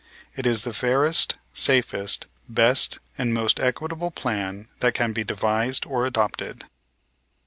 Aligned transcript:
It 0.35 0.47
is 0.47 0.63
the 0.63 0.73
fairest, 0.73 1.37
safest, 1.53 2.25
best, 2.49 2.97
and 3.19 3.35
most 3.35 3.59
equitable 3.59 4.09
plan 4.09 4.67
that 4.79 4.95
can 4.95 5.13
be 5.13 5.23
devised 5.23 5.85
or 5.85 6.07
adopted. 6.07 6.63